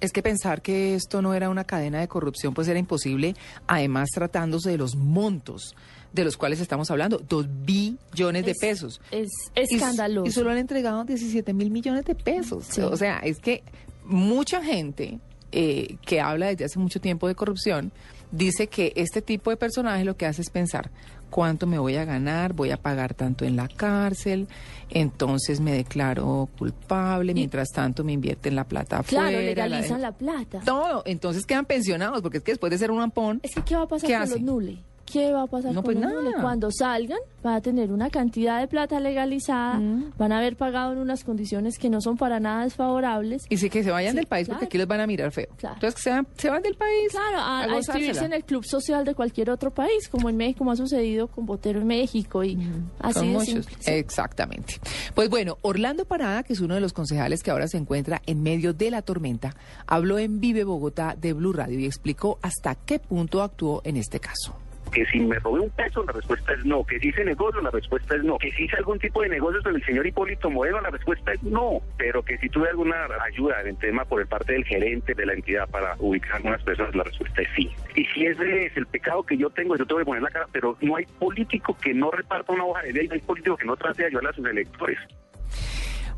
Es 0.02 0.12
que 0.12 0.22
pensar 0.22 0.62
que 0.62 0.96
esto 0.96 1.22
no 1.22 1.34
era 1.34 1.50
una 1.50 1.64
cadena 1.64 2.00
de 2.00 2.08
corrupción 2.08 2.54
pues 2.54 2.68
era 2.68 2.80
imposible, 2.80 3.36
además 3.68 4.10
tratándose 4.14 4.70
de 4.70 4.78
los 4.78 4.96
montos 4.96 5.76
de 6.12 6.24
los 6.24 6.38
cuales 6.38 6.62
estamos 6.62 6.90
hablando, 6.92 7.18
dos 7.18 7.46
billones 7.66 8.46
de 8.46 8.56
pesos. 8.56 9.02
Es 9.12 9.30
escandaloso. 9.54 10.28
Y, 10.28 10.32
solo 10.32 10.50
han 10.50 10.58
entregado 10.58 11.04
17 11.04 11.54
mil 11.54 11.72
millones 11.72 12.06
de 12.06 12.16
pesos. 12.16 12.78
O 12.80 12.96
sea, 12.96 13.20
es 13.20 13.40
que 13.40 13.64
mucha 14.06 14.64
gente 14.64 15.20
eh, 15.52 15.98
que 16.06 16.22
habla 16.22 16.48
desde 16.48 16.66
hace 16.66 16.80
mucho 16.80 17.00
tiempo 17.00 17.28
de 17.28 17.36
corrupción 17.36 17.92
dice 18.32 18.68
que 18.68 18.94
este 18.96 19.22
tipo 19.22 19.50
de 19.50 19.58
personaje 19.58 20.06
lo 20.06 20.18
que 20.18 20.26
hace 20.26 20.42
es 20.42 20.50
pensar 20.50 20.92
cuánto 21.30 21.68
me 21.68 21.78
voy 21.78 21.98
a 21.98 22.06
ganar, 22.06 22.54
voy 22.54 22.72
a 22.72 22.78
pagar 22.78 23.14
tanto 23.14 23.44
en 23.44 23.56
la 23.56 23.68
cárcel, 23.68 24.48
entonces 24.90 25.60
me 25.60 25.74
declaro 25.74 26.48
culpable, 26.58 27.34
mientras 27.34 27.70
tanto 27.74 28.04
me 28.04 28.14
invierten 28.14 28.56
la 28.56 28.64
plata 28.64 29.00
afuera. 29.00 29.30
Claro, 29.30 29.44
legalizan 29.44 30.02
la, 30.02 30.12
plata. 30.14 30.62
Todo, 30.64 31.04
entonces 31.06 31.46
quedan 31.46 31.66
pensionados, 31.66 32.22
porque 32.22 32.38
es 32.38 32.44
que 32.44 32.54
después 32.54 32.72
de 32.72 32.78
ser 32.78 32.92
un 32.92 33.02
ampón... 33.02 33.42
Es 33.44 33.54
que 33.54 33.64
¿qué 33.64 33.76
va 33.76 33.84
a 33.84 33.88
pasar 33.88 34.10
con 34.10 34.30
los 34.30 34.42
nules? 34.42 34.80
¿Qué 35.06 35.32
va 35.32 35.44
a 35.44 35.48
pasar 35.48 35.72
no, 35.74 35.84
con 35.84 35.94
pues 35.94 35.98
los 36.04 36.24
nada. 36.24 36.42
Cuando 36.42 36.72
salgan, 36.72 37.20
van 37.44 37.54
a 37.56 37.62
tener 37.62 37.92
una 37.92 38.10
cantidad 38.10 38.60
de 38.60 38.68
plata 38.68 39.00
legalizada, 39.00 39.80
van 40.18 40.32
a 40.32 40.40
haber 40.40 40.58
pagado 40.58 40.94
en 40.94 40.98
unas 40.98 41.24
condiciones 41.24 41.78
que 41.78 41.90
no 41.90 42.02
son 42.02 42.18
para 42.18 42.40
nada 42.40 42.64
desfavorables. 42.64 43.44
Y 43.50 43.58
sí 43.58 43.70
que 43.70 43.84
se 43.84 43.92
vayan 43.92 44.12
Sí, 44.12 44.18
del 44.18 44.26
país 44.28 44.48
claro. 44.48 44.58
porque 44.60 44.66
aquí 44.66 44.78
los 44.78 44.88
van 44.88 45.02
a 45.02 45.08
mirar 45.08 45.32
feo. 45.32 45.48
Claro. 45.58 45.76
Entonces 45.76 45.96
que 45.96 46.02
se 46.02 46.10
van, 46.10 46.28
se 46.38 46.50
van 46.50 46.62
del 46.64 46.76
país. 46.76 47.12
Claro, 47.12 47.38
a, 47.38 47.62
a 47.64 47.78
inscribirse 47.78 48.26
en 48.26 48.34
el 48.34 48.44
club 48.46 48.66
social 48.66 49.06
de 49.06 49.14
cualquier 49.14 49.50
otro 49.52 49.72
país, 49.72 50.10
como 50.10 50.30
en 50.30 50.38
México, 50.38 50.60
como 50.60 50.72
ha 50.72 50.76
sucedido 50.76 51.28
con 51.28 51.46
Botero 51.46 51.80
en 51.82 51.88
México 51.88 52.44
y 52.44 52.58
así 53.00 53.20
Son 53.20 53.28
de 53.28 53.34
muchos. 53.34 53.66
Sí. 53.80 53.92
Exactamente. 53.92 54.76
Pues 55.14 55.30
bueno, 55.30 55.58
Orlando 55.62 56.06
Parada, 56.06 56.44
que 56.44 56.54
es 56.54 56.60
uno 56.60 56.74
de 56.76 56.82
los 56.82 56.94
concejales 56.94 57.44
que 57.44 57.52
ahora 57.52 57.68
se 57.68 57.78
encuentra 57.78 58.22
en 58.26 58.42
medio 58.42 58.74
de 58.74 58.90
la 58.90 59.02
tormenta, 59.02 59.56
habló 59.86 60.18
en 60.18 60.40
Vive 60.40 60.64
Bogotá 60.64 61.16
de 61.20 61.34
Blue 61.34 61.54
Radio 61.54 61.80
y 61.80 61.86
explicó 61.86 62.40
hasta 62.42 62.76
qué 62.76 63.00
punto 63.00 63.44
actuó 63.44 63.82
en 63.84 63.98
este 63.98 64.20
caso. 64.20 64.56
Que 64.96 65.06
si 65.08 65.20
me 65.20 65.38
robé 65.40 65.60
un 65.60 65.70
peso, 65.72 66.06
la 66.06 66.14
respuesta 66.14 66.54
es 66.54 66.64
no. 66.64 66.86
Que 66.86 66.98
si 67.00 67.10
hice 67.10 67.26
negocio, 67.26 67.62
la 67.62 67.70
respuesta 67.70 68.16
es 68.16 68.24
no. 68.24 68.38
Que 68.38 68.50
si 68.54 68.64
hice 68.64 68.78
algún 68.78 68.98
tipo 68.98 69.22
de 69.22 69.28
negocios 69.28 69.62
con 69.62 69.76
el 69.76 69.84
señor 69.84 70.08
Hipólito 70.08 70.50
Moreno, 70.50 70.80
la 70.80 70.90
respuesta 70.90 71.34
es 71.34 71.44
no. 71.44 71.82
Pero 71.98 72.24
que 72.24 72.38
si 72.38 72.48
tuve 72.48 72.70
alguna 72.70 72.96
ayuda 73.22 73.60
en 73.60 73.68
el 73.68 73.78
tema 73.78 74.06
por 74.06 74.22
el 74.22 74.28
parte 74.28 74.54
del 74.54 74.64
gerente 74.64 75.14
de 75.14 75.26
la 75.26 75.34
entidad 75.34 75.68
para 75.70 75.98
ubicar 76.00 76.32
a 76.32 76.36
algunas 76.38 76.64
personas, 76.64 76.96
la 76.96 77.04
respuesta 77.04 77.42
es 77.42 77.50
sí. 77.58 77.70
Y 77.94 78.06
si 78.06 78.26
ese 78.26 78.68
es 78.68 78.78
el 78.78 78.88
pecado 78.88 79.24
que 79.24 79.36
yo 79.36 79.50
tengo, 79.50 79.76
yo 79.76 79.86
tengo 79.86 80.00
que 80.00 80.06
poner 80.06 80.24
la 80.24 80.30
cara, 80.30 80.48
pero 80.54 80.78
no 80.80 80.96
hay 80.96 81.06
político 81.20 81.76
que 81.78 81.94
no 81.94 82.10
reparta 82.10 82.54
una 82.54 82.64
hoja 82.64 82.82
de 82.84 82.94
vida 82.94 83.04
y 83.04 83.08
no 83.10 83.14
hay 83.16 83.22
político 83.22 83.58
que 83.58 83.66
no 83.66 83.76
trate 83.76 84.04
de 84.04 84.08
ayudar 84.08 84.28
a 84.28 84.34
sus 84.34 84.46
electores. 84.46 84.98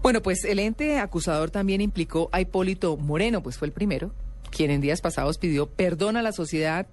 Bueno, 0.03 0.21
pues 0.21 0.45
el 0.45 0.59
ente 0.59 0.99
acusador 0.99 1.49
también 1.49 1.81
implicó 1.81 2.29
a 2.31 2.41
Hipólito 2.41 2.95
Moreno, 2.95 3.41
pues 3.41 3.57
fue 3.57 3.67
el 3.67 3.73
primero, 3.73 4.11
quien 4.51 4.69
en 4.69 4.81
días 4.81 5.01
pasados 5.01 5.39
pidió 5.39 5.65
perdón 5.65 6.15
a 6.15 6.21
la 6.21 6.31
sociedad. 6.31 6.85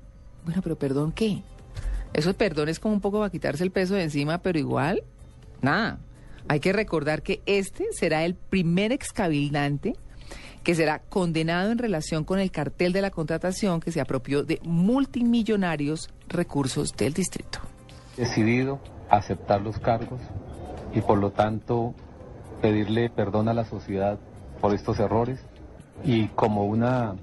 Bueno, 0.47 0.63
pero 0.63 0.77
perdón 0.77 1.13
qué? 1.13 1.43
Eso 2.15 2.31
de 2.31 2.35
perdón 2.35 2.69
es 2.69 2.81
como 2.81 2.95
un 2.95 3.01
poco 3.01 3.19
para 3.19 3.31
quitarse 3.31 3.65
el 3.65 3.71
peso 3.71 3.95
de 3.95 4.05
encima, 4.05 4.39
pero 4.39 4.59
igual, 4.59 5.03
nada. 5.61 5.99
Hay 6.49 6.61
que 6.61 6.73
recordar 6.73 7.23
que 7.23 7.43
este 7.47 7.87
será 7.93 8.25
el 8.25 8.35
primer 8.35 8.93
excabildante 8.93 9.95
que 10.63 10.75
será 10.75 11.01
condenado 11.01 11.71
en 11.71 11.79
relación 11.79 12.25
con 12.25 12.39
el 12.39 12.51
cartel 12.51 12.93
de 12.93 13.03
la 13.03 13.11
contratación 13.11 13.81
que 13.81 13.93
se 13.93 14.01
apropió 14.01 14.45
de 14.45 14.61
multimillonarios 14.63 16.09
recursos 16.27 16.97
del 16.97 17.13
distrito. 17.13 17.59
decidido 18.17 18.81
aceptar 19.11 19.61
los 19.61 19.79
cargos 19.79 20.21
y 20.95 21.01
por 21.01 21.19
lo 21.19 21.31
tanto 21.33 21.95
pedirle 22.63 23.11
perdón 23.11 23.49
a 23.49 23.55
la 23.55 23.65
sociedad 23.65 24.19
por 24.61 24.73
estos 24.75 24.99
errores 24.99 25.41
y 26.05 26.29
como 26.29 26.65
una 26.65 27.17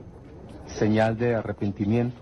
señal 0.67 1.17
de 1.17 1.35
arrepentimiento 1.35 2.19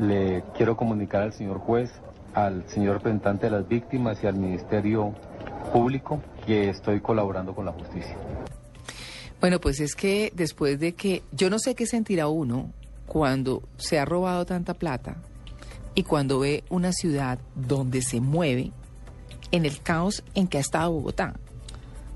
le 0.00 0.42
quiero 0.56 0.76
comunicar 0.76 1.22
al 1.22 1.32
señor 1.32 1.58
juez, 1.58 1.90
al 2.34 2.68
señor 2.68 2.94
representante 2.94 3.46
de 3.46 3.52
las 3.52 3.68
víctimas 3.68 4.22
y 4.22 4.26
al 4.26 4.36
Ministerio 4.36 5.14
Público 5.72 6.20
que 6.46 6.70
estoy 6.70 7.00
colaborando 7.00 7.54
con 7.54 7.66
la 7.66 7.72
justicia. 7.72 8.16
Bueno, 9.40 9.60
pues 9.60 9.80
es 9.80 9.94
que 9.94 10.32
después 10.34 10.78
de 10.78 10.92
que 10.92 11.22
yo 11.32 11.50
no 11.50 11.58
sé 11.58 11.74
qué 11.74 11.86
sentirá 11.86 12.28
uno 12.28 12.70
cuando 13.06 13.62
se 13.76 13.98
ha 13.98 14.04
robado 14.04 14.44
tanta 14.44 14.74
plata 14.74 15.16
y 15.94 16.02
cuando 16.02 16.38
ve 16.40 16.64
una 16.70 16.92
ciudad 16.92 17.38
donde 17.54 18.02
se 18.02 18.20
mueve 18.20 18.72
en 19.50 19.64
el 19.64 19.80
caos 19.82 20.22
en 20.34 20.46
que 20.46 20.58
ha 20.58 20.60
estado 20.60 20.92
Bogotá. 20.92 21.34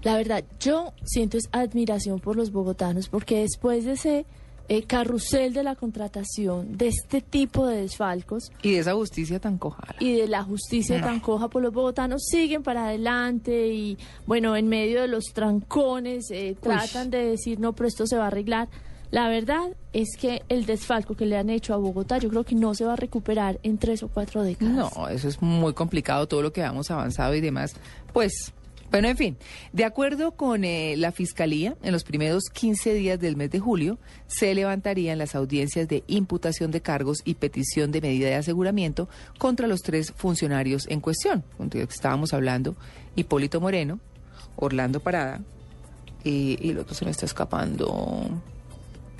La 0.02 0.16
verdad, 0.16 0.44
yo 0.60 0.92
siento 1.02 1.38
es 1.38 1.48
admiración 1.50 2.20
por 2.20 2.36
los 2.36 2.52
bogotanos, 2.52 3.08
porque 3.08 3.40
después 3.40 3.86
de 3.86 3.92
ese 3.92 4.26
eh, 4.68 4.85
carrusel 4.85 5.52
de 5.52 5.62
la 5.62 5.76
contratación, 5.76 6.76
de 6.76 6.88
este 6.88 7.21
tipo 7.21 7.66
de 7.66 7.83
desfalcos 7.83 8.50
Y 8.62 8.73
de 8.73 8.78
esa 8.78 8.94
justicia 8.94 9.38
tan 9.38 9.59
cojada. 9.59 9.94
y 10.00 10.14
de 10.14 10.28
la 10.28 10.42
justicia 10.42 11.00
tan 11.00 11.21
coja 11.21 11.49
por 11.49 11.62
los 11.62 11.73
bogotanos, 11.73 12.23
siguen 12.25 12.62
para 12.62 12.87
adelante 12.87 13.68
y, 13.68 13.99
bueno, 14.26 14.56
en 14.56 14.68
medio 14.68 15.02
de 15.02 15.09
los 15.09 15.25
trancones, 15.33 16.30
eh, 16.30 16.56
tratan 16.61 17.11
de 17.11 17.25
decir, 17.25 17.61
no, 17.61 17.73
pero 17.75 17.88
esto 17.88 18.06
se 18.06 18.16
va 18.16 18.25
a 18.25 18.26
arreglar. 18.28 18.68
La 19.11 19.28
verdad 19.28 19.68
es 19.92 20.16
que 20.18 20.42
el 20.49 20.66
desfalco 20.66 21.14
que 21.14 21.25
le 21.26 21.37
han 21.37 21.49
hecho 21.49 21.73
a 21.73 21.76
Bogotá, 21.76 22.18
yo 22.18 22.28
creo 22.30 22.42
que 22.42 22.56
no 22.56 22.75
se 22.75 22.85
va 22.85 22.94
a 22.94 22.97
recuperar 22.97 23.61
en 23.62 23.78
tres 23.78 24.02
o 24.02 24.09
cuatro 24.09 24.42
décadas. 24.42 24.75
No, 24.75 25.09
eso 25.09 25.28
es 25.28 25.40
muy 25.40 25.73
complicado, 25.73 26.26
todo 26.26 26.42
lo 26.42 26.52
que 26.52 26.62
hemos 26.62 26.90
avanzado 26.90 27.35
y 27.35 27.40
demás. 27.40 27.75
Pues, 28.12 28.52
bueno, 28.94 29.08
en 29.08 29.16
fin, 29.16 29.36
de 29.72 29.84
acuerdo 29.84 30.36
con 30.36 30.62
eh, 30.62 30.94
la 30.96 31.10
Fiscalía, 31.10 31.74
en 31.82 31.90
los 31.90 32.04
primeros 32.04 32.44
15 32.44 32.94
días 32.94 33.18
del 33.18 33.34
mes 33.34 33.50
de 33.50 33.58
julio 33.58 33.98
se 34.28 34.54
levantarían 34.54 35.18
las 35.18 35.34
audiencias 35.34 35.88
de 35.88 36.04
imputación 36.06 36.70
de 36.70 36.80
cargos 36.80 37.18
y 37.24 37.34
petición 37.34 37.90
de 37.90 38.00
medida 38.00 38.28
de 38.28 38.36
aseguramiento 38.36 39.08
contra 39.36 39.66
los 39.66 39.82
tres 39.82 40.12
funcionarios 40.12 40.86
en 40.88 41.00
cuestión, 41.00 41.42
con 41.56 41.70
los 41.74 41.88
que 41.88 41.92
estábamos 41.92 42.34
hablando, 42.34 42.76
Hipólito 43.16 43.60
Moreno, 43.60 43.98
Orlando 44.54 45.00
Parada 45.00 45.40
y, 46.22 46.56
y 46.64 46.70
el 46.70 46.78
otro 46.78 46.94
se 46.94 47.04
me 47.04 47.10
está 47.10 47.26
escapando. 47.26 48.30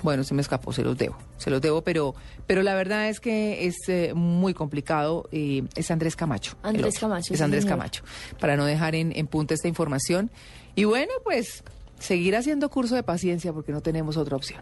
Bueno, 0.03 0.23
se 0.23 0.33
me 0.33 0.41
escapó, 0.41 0.71
se 0.73 0.83
los 0.83 0.97
debo, 0.97 1.17
se 1.37 1.49
los 1.49 1.61
debo, 1.61 1.81
pero, 1.81 2.13
pero 2.45 2.61
la 2.63 2.75
verdad 2.75 3.09
es 3.09 3.19
que 3.19 3.65
es 3.65 3.75
eh, 3.87 4.13
muy 4.13 4.53
complicado. 4.53 5.27
eh, 5.31 5.63
es 5.75 5.89
Andrés 5.91 6.15
Camacho. 6.15 6.55
Andrés. 6.63 6.99
Camacho, 6.99 7.33
Es 7.33 7.41
Andrés 7.41 7.63
señor. 7.63 7.77
Camacho, 7.79 8.03
para 8.39 8.55
no 8.57 8.65
dejar 8.65 8.93
en, 8.95 9.11
en 9.15 9.27
punta 9.27 9.53
esta 9.53 9.67
información. 9.67 10.29
Y 10.75 10.83
bueno, 10.83 11.11
pues 11.23 11.63
seguir 11.99 12.35
haciendo 12.35 12.69
curso 12.69 12.95
de 12.95 13.03
paciencia 13.03 13.53
porque 13.53 13.71
no 13.71 13.81
tenemos 13.81 14.17
otra 14.17 14.35
opción. 14.35 14.61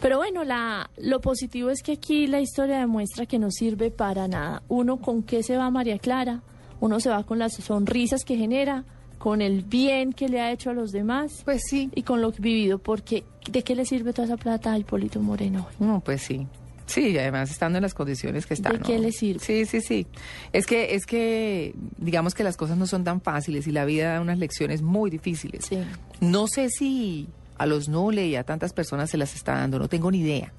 Pero 0.00 0.18
bueno, 0.18 0.44
la, 0.44 0.90
lo 0.98 1.20
positivo 1.20 1.70
es 1.70 1.82
que 1.82 1.92
aquí 1.92 2.26
la 2.26 2.40
historia 2.40 2.78
demuestra 2.78 3.26
que 3.26 3.38
no 3.38 3.50
sirve 3.50 3.90
para 3.90 4.28
nada. 4.28 4.62
Uno 4.68 4.98
con 4.98 5.22
qué 5.22 5.42
se 5.42 5.56
va 5.56 5.70
María 5.70 5.98
Clara, 5.98 6.42
uno 6.80 7.00
se 7.00 7.08
va 7.08 7.24
con 7.24 7.38
las 7.38 7.54
sonrisas 7.54 8.24
que 8.24 8.36
genera, 8.36 8.84
con 9.24 9.40
el 9.40 9.62
bien 9.62 10.12
que 10.12 10.28
le 10.28 10.38
ha 10.42 10.52
hecho 10.52 10.68
a 10.68 10.74
los 10.74 10.92
demás. 10.92 11.40
Pues 11.46 11.62
sí. 11.66 11.88
Y 11.94 12.02
con 12.02 12.20
lo 12.20 12.30
vivido, 12.30 12.76
porque 12.78 13.24
¿de 13.50 13.62
qué 13.62 13.74
le 13.74 13.86
sirve 13.86 14.12
toda 14.12 14.26
esa 14.26 14.36
plata 14.36 14.70
a 14.70 14.78
Hipólito 14.78 15.18
Moreno? 15.18 15.66
No, 15.78 16.00
pues 16.00 16.20
sí. 16.20 16.46
Sí, 16.84 17.16
además 17.16 17.50
estando 17.50 17.78
en 17.78 17.82
las 17.84 17.94
condiciones 17.94 18.44
que 18.44 18.52
están. 18.52 18.74
¿De 18.74 18.78
qué 18.80 18.96
¿no? 18.96 19.04
le 19.04 19.12
sirve? 19.12 19.40
Sí, 19.40 19.64
sí, 19.64 19.80
sí. 19.80 20.06
Es 20.52 20.66
que, 20.66 20.94
es 20.94 21.06
que, 21.06 21.74
digamos 21.96 22.34
que 22.34 22.44
las 22.44 22.58
cosas 22.58 22.76
no 22.76 22.86
son 22.86 23.02
tan 23.02 23.22
fáciles 23.22 23.66
y 23.66 23.72
la 23.72 23.86
vida 23.86 24.12
da 24.12 24.20
unas 24.20 24.36
lecciones 24.36 24.82
muy 24.82 25.08
difíciles. 25.08 25.64
Sí. 25.64 25.78
No 26.20 26.46
sé 26.46 26.68
si 26.68 27.26
a 27.56 27.64
los 27.64 27.88
Nule 27.88 28.26
y 28.26 28.36
a 28.36 28.44
tantas 28.44 28.74
personas 28.74 29.08
se 29.08 29.16
las 29.16 29.34
está 29.34 29.54
dando, 29.54 29.78
no 29.78 29.88
tengo 29.88 30.10
ni 30.10 30.18
idea. 30.18 30.52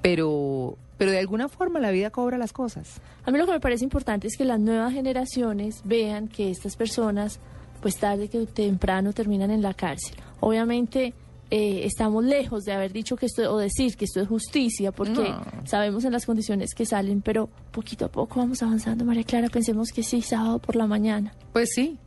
Pero, 0.00 0.78
pero 0.96 1.10
de 1.10 1.18
alguna 1.18 1.48
forma 1.48 1.80
la 1.80 1.90
vida 1.90 2.10
cobra 2.10 2.38
las 2.38 2.52
cosas. 2.52 3.00
A 3.24 3.32
mí 3.32 3.38
lo 3.38 3.46
que 3.46 3.52
me 3.52 3.60
parece 3.60 3.82
importante 3.82 4.28
es 4.28 4.36
que 4.36 4.44
las 4.44 4.60
nuevas 4.60 4.92
generaciones 4.92 5.82
vean 5.84 6.28
que 6.28 6.52
estas 6.52 6.76
personas, 6.76 7.40
pues 7.80 7.96
tarde 7.96 8.28
que 8.28 8.46
temprano, 8.46 9.12
terminan 9.12 9.50
en 9.50 9.62
la 9.62 9.74
cárcel. 9.74 10.16
Obviamente 10.40 11.14
eh, 11.50 11.80
estamos 11.84 12.24
lejos 12.24 12.64
de 12.64 12.72
haber 12.72 12.92
dicho 12.92 13.16
que 13.16 13.26
esto, 13.26 13.52
o 13.52 13.58
decir 13.58 13.96
que 13.96 14.04
esto 14.04 14.20
es 14.20 14.28
justicia, 14.28 14.92
porque 14.92 15.30
No. 15.30 15.42
sabemos 15.64 16.04
en 16.04 16.12
las 16.12 16.24
condiciones 16.24 16.74
que 16.74 16.86
salen, 16.86 17.22
pero 17.22 17.48
poquito 17.72 18.04
a 18.04 18.08
poco 18.08 18.38
vamos 18.38 18.62
avanzando, 18.62 19.04
María 19.04 19.24
Clara. 19.24 19.48
Pensemos 19.48 19.88
que 19.90 20.02
sí, 20.04 20.22
sábado 20.22 20.58
por 20.60 20.76
la 20.76 20.86
mañana. 20.86 21.32
Pues 21.52 21.70
sí, 21.74 21.98